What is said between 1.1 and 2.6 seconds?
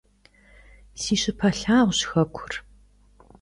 щыпэ лъагъущ хэкур.